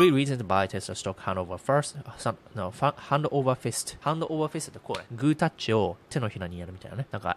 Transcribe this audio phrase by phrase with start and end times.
[0.00, 3.98] Three reasons to buy Tesla stock hand over first, some, no, hand over fist.
[4.00, 7.06] hand over fist ってこうね、グータッチを手のひらにやるみたいなね。
[7.10, 7.36] なんか、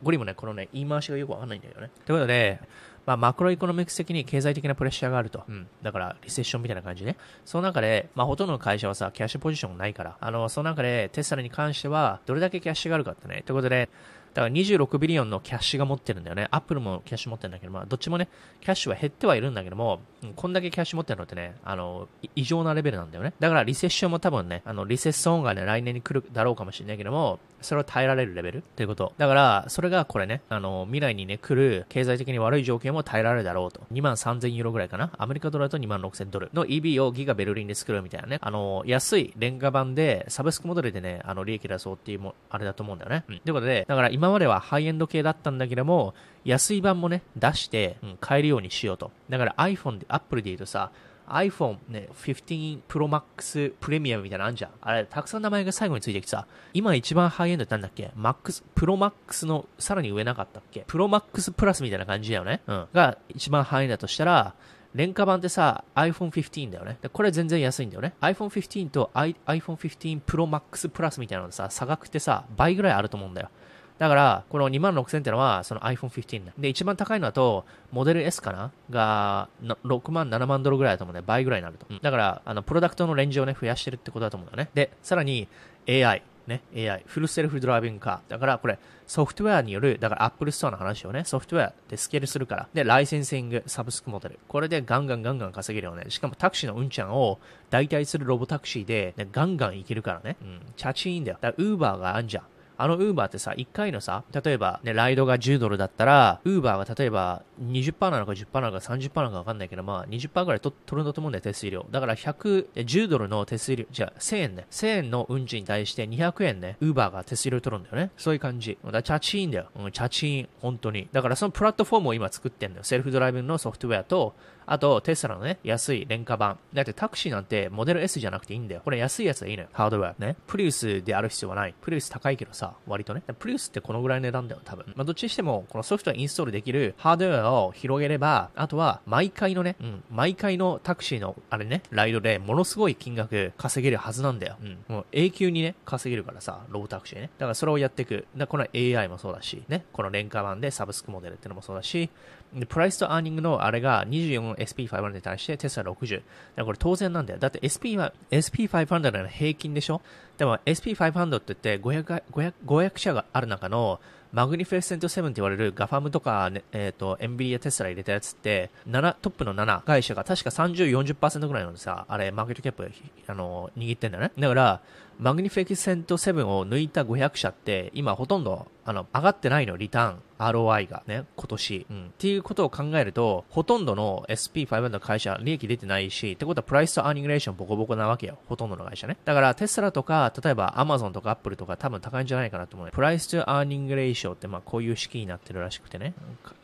[0.00, 1.90] ゴリもね、このね、言い回しがよくわかんないんだよね。
[2.06, 2.60] ということで、
[3.04, 5.42] まあ、マクロエコノミクス的に経済的なプレッシャーがあると。
[5.48, 5.66] うん。
[5.82, 7.16] だから、リセッションみたいな感じね。
[7.44, 13.42] その中で、まあ、ほとんどの会社はさ、キャッシュポジションがないから、あの、その中で、テスラに関しては、どれだけキャッシュがあるかってね。
[13.44, 13.88] ということで、
[14.34, 16.48] だから26 billion のキャッシュが持ってるんだよね。
[16.50, 18.28] アップルもキャッシュ持ってるんだけど、まあ、どっちもね、
[18.60, 20.00] キャッシュは減ってはいるんだけども、
[20.36, 23.32] こんだけキャッシュ持ってるのってね、あの、異常なレベルなんだよね。
[23.38, 29.12] だからリセッションも多分ね、あの、リセッションがね、来年に来るだろうかもしれないけども、それを耐えられるレベルということ。
[29.16, 33.80] だから、それがこれね、あの、未来にね、来る経済的に悪い条件も耐えられるだろうと。
[33.92, 35.10] 2万3000ユーロぐらいかな。
[35.16, 38.38] アメリカドルだと2万6000ドルの EB をギガベルリンで作るみたいなね。
[38.40, 43.24] あの、安い廉価版で、サブスクモデルでね、あの、利益出そうっていうも、あれだと思うんだよね。
[43.28, 43.40] うん。
[43.40, 46.14] ということで、だから今今まではハイエンド系だったんだけども、
[46.46, 49.10] 安い版もね、出して、うん、買えるようにしようと。
[49.28, 50.90] だから iPhone で、Apple で言うとさ、
[51.28, 54.70] iPhone ね、15 Pro Max プレミアムみたいなのあんじゃん。
[54.80, 62.62] あれ、たくさん名前が最後についてきてさ、今一番ハイエンドってなんだっけ ?Max、Pro Max のさらに上なかったっけ ?Pro Max プラスみたいな感じだよね。
[62.66, 62.86] うん。
[62.94, 64.54] が一番ハイエンドだとしたら、
[64.94, 66.98] 廉価版ってさ、iPhone 15だよね。
[67.12, 68.14] これ全然安いんだよね。
[68.22, 73.50] iPhone 15と iPhone 15 Pro Max プラスみたいなのさ、差額ってさ、倍ぐらいあると思うんだよ。
[73.98, 78.72] だから、この2万6000ってのは、その iPhone 15で、一番高いのだと、モデル S かな？
[78.90, 81.22] が、6万、7万ドルぐらいだと思うね。
[81.24, 81.86] 倍ぐらいになると。
[82.02, 84.70] だから、あの、プロダクトのレンジをね、増やしてるってことだと思うんだよね。
[84.74, 85.46] で、さらに、
[85.88, 86.22] AI。
[86.46, 87.02] ね、AI。
[87.06, 88.30] フルセルフドライビングカー。
[88.30, 92.68] だから、これ、ソフトウェアによる、だから Apple Store の話をね、ソフトウェアでスケールするから。
[92.74, 94.38] で、ライセンシング、サブスクモデル。
[94.48, 96.06] これでガンガンガンガン稼げるよね。
[96.08, 97.38] しかもタクシーのうんちゃんを
[97.70, 100.36] 代替するロボタクシーで、ね、ガンガンいけるからね。
[100.42, 100.60] うん。
[100.76, 101.38] チャチーンだよ。
[101.40, 102.44] だから、ウーバーがあんじゃん。
[102.76, 111.86] あのウーバーってさ、1回のさ、例えばね、ライドが10ドルだったら、ウーバーが例えば20%なのか10%なのか30%なのかわかんないけど、まあ20%ぐらい取るんだと思うんだよ、手数料。
[111.90, 114.66] だから100、10ドルの手数料、じゃあ1000円ね。
[114.70, 118.10] 1000円の運賃に対して200円ね、ウーバーが手数料取るんだよね。
[118.16, 118.78] そういう感じ。
[118.82, 119.66] だからチャチーンだよ。
[119.78, 121.08] うん、チャチーン、本当に。
[121.12, 122.84] だからそのプラットフォームを今作ってんだよ。
[122.84, 124.34] セルフドライブのソフトウェアと、
[124.66, 126.58] あと、テスラのね、安い廉価版。
[126.72, 128.80] だってタクシーなんてモデル S じゃなくていいんだよ。
[128.82, 129.68] これ安いやつでいいのよ。
[129.72, 130.14] ハードウェア。
[130.18, 130.36] ね。
[130.46, 131.74] プリウスである必要はない。
[131.80, 133.22] プリウス高いけどさ、割とね。
[133.38, 134.92] プリウスってこのぐらいの値段だよ、多分。
[134.96, 144.56] まあ、どっちにしても、このソフトウェアインストールできるハードウェアを広げれば、あとは、毎回のね、うん、毎回のタクシーの、あれね、ライドでものすごい金額稼げるはずなんだよ。
[144.62, 144.78] うん。
[144.88, 147.30] もう永久にね、稼げるからさ、ロータクシーね。
[147.38, 148.26] だからそれをやっていく。
[148.36, 149.84] だこの AI もそうだし、ね。
[149.92, 152.10] この廉価版でサブスクモデルってのもそうだし、
[152.54, 156.16] で、プライスとアーニングのあれが 24SP500 に対してテスラ60。
[156.16, 156.24] だか
[156.56, 157.38] らこれ当然なんだよ。
[157.40, 160.00] だって SP は、SP500 の平均でしょ？
[160.38, 164.00] でも SP500 って言って500、500、500社がある中の
[164.34, 172.90] マグニフェセント7って言われるガファムとか、ね、えっ、ー、と、エンビリアテスラ入れたやつって、7、トップの7会社が確か30、40%ぐらいのさ、あれ、マーケットキャップ、
[173.28, 174.32] あの、握ってんだね。
[174.36, 174.80] だから、
[175.20, 180.22] Magnificent 7を抜いた500社って、今ほとんど、あの、上がってないの、リターン。
[180.38, 181.86] ROI がね、今年。
[181.88, 182.06] うん。
[182.06, 188.38] っていうことを考えると、ほとんどの SP500 の会社、利益出てないし、ってことは price to earning ratio ボコボコなわけよ。
[188.48, 189.16] ほとんどの会社ね。
[189.24, 192.90] だからテスラとか、例えば Amazon とか Apple とか多分高いんじゃないかなと思う。
[192.90, 196.14] price to earning ratio ってまあこういう式になってるらしくてね。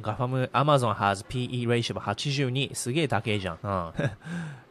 [0.00, 3.58] ガファム、Amazon has PE ratio 82、すげえ高いじゃん。
[3.62, 3.92] うん。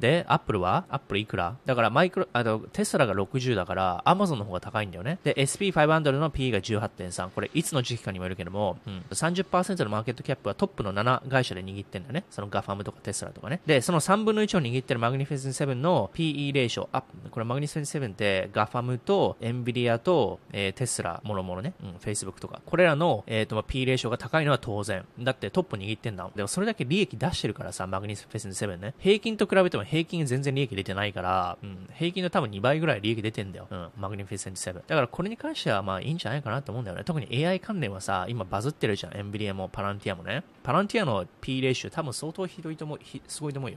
[0.00, 1.56] で、アップルはアップルいくら？
[1.64, 5.20] だからマイクロ、あの、テスラが60だから、アマゾンの方が高いんだよね。
[5.22, 7.30] で、SP500 の P が18.3。
[7.30, 12.24] これ、いつの時期かにもよるけども、うん、30%のマーケットキャップはトップの7会社で握ってんだよね。
[12.30, 13.60] そのガファムとかテスラとかね。
[13.64, 22.60] で、その3分の1を握ってるマグニフィセン7の PE レーション、あ、これ Magnificent 7ってガファムと NVIDIA と、えー、テスラ、もろもろね、うん、Facebook とか。
[22.72, 25.04] これらの、えっ、ー、と、P レーションが高いのは当然。
[25.20, 28.94] だってトップ握ってんだでもそれだけ利益出してるからさ、 Magnificent 7ね。
[28.98, 33.66] 平均と比べても平均全然利益出てないから、うん、平均の多分2倍ぐらい利益出てんだよ。
[33.70, 34.72] うん、 Magnificent 7。
[34.88, 37.04] だからこれに関してはまあいいんじゃないかなと思うんだよね。
[37.04, 39.18] 特に AI 関連はさ、今バズってるじゃん。
[39.18, 40.42] NVIDIA もパランティアもね。
[40.62, 43.76] パランティアの P レーション多分相当ひどいと思う、すごいと思うよ。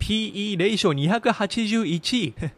[0.00, 2.50] PE レーション 281!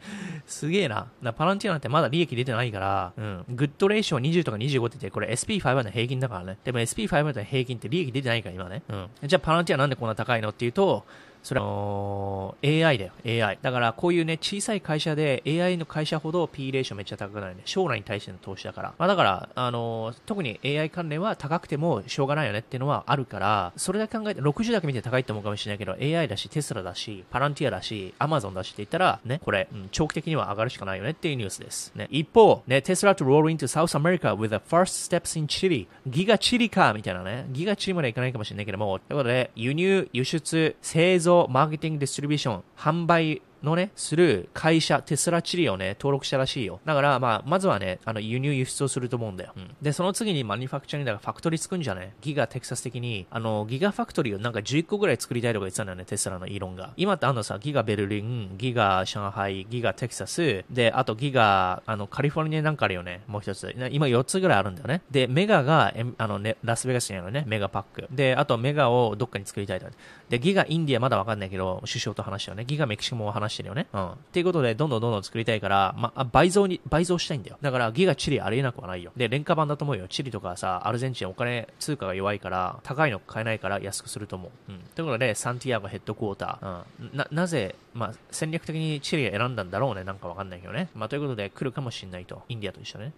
[0.47, 1.09] すげえな。
[1.21, 3.45] なパランティアなんてまだ利益出てないから、うん。
[3.51, 6.59] グッドレーション20とか25って言って、これ SP5 の平均だからね。
[6.65, 8.83] でも SP5 の平均って利益出てないから今ね。
[8.89, 9.09] うん。
[9.29, 10.51] じゃあパランティアなんでこんな高いの？
[10.51, 11.05] っていうと、
[11.47, 13.61] それは AI だよ、AI。
[13.63, 17.63] だからこういうね、小さい会社で AI の会社ほど P レーションめっちゃ高くなるね。
[17.67, 18.95] 将来に対しての投資だから。
[18.99, 31.93] まあだから、あのー、特に AI 関連は高くてもしょうがないよねっていうのはあるから、それだけ考えて、60だけ見て高いと思うかもしれないけど、AI だし、テスラだし、パランティアだし、アマゾンだしって言ったら、ね、これ、うん、長期的には上がるしかないよねっていうニュースです。
[31.95, 35.87] ね、一方、ね、テスラと roll into South America with the first steps in Chile。
[36.09, 37.47] ギガチリかみたいなね。
[37.51, 46.81] ギガチリまでいかないかもしれないけども、ということで、輸入、輸出、製造、マーケティング、ディストリビューション、販売のね、する会社、テスラチリをね、登録したらしいよ。
[46.85, 49.53] だから、まあ、まずはね、あの、輸入輸出をすると思うんだよ。
[49.57, 52.15] うん、で、その次にマニファクチャリンだからファクトリー作るんじゃね？
[52.23, 56.93] ギガテキサス的に、あの、ギガファクトリーをなんか11個ぐらい作りたいとか言ってたんだよね、テスラのイーロンが。
[56.97, 63.75] 今ってあのさ、ギガベルリン、ギガ上海、ギガテキサス、で、あとギガ、あの、カリフォルニアなんかあるよね、もう一つ。
[63.91, 65.03] 今4つぐらいあるんだよね。
[65.11, 68.07] で、メガが、あのね、ラスベガスにあるね、メガパック。
[68.11, 69.87] で、あとメガをどっかに作りたいと。
[70.29, 72.65] で、ギガインディアまだわかんないけど、首相と話したよね。
[72.65, 73.87] ギガメキシコも話してるよね。
[73.93, 74.11] うん。
[74.11, 77.59] っていうことで、どんどんどんどん作りたいから、まあ、倍増に、倍増したいんだよ。
[77.61, 79.13] だから、ギガチリありえなくはないよ。
[79.17, 80.07] で、廉価版だと思うよ。
[80.09, 84.73] チリとかさ、アルゼンチンお金、通貨が弱いから、高いの買えないから安くすると思う。
[84.73, 84.79] うん。
[84.95, 86.85] ということで、サンティアゴヘッドクォーター。
[87.01, 87.17] うん。
[87.17, 90.05] な、なぜ、まあ、戦略的にチリを選んだんだろうね。
[90.05, 90.89] なんかわかんないけどね。
[90.95, 92.43] まあ、ということで、来るかもしんないと。
[92.49, 93.13] インディアと一緒ね。